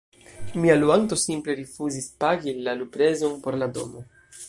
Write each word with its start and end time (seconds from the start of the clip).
mia 0.61 0.75
luanto 0.81 1.15
simple 1.25 1.51
rifuzis 1.61 2.07
pagi 2.25 2.51
la 2.69 2.77
luprezon 2.81 3.41
por 3.45 3.63
la 3.63 3.73
domo 3.79 4.09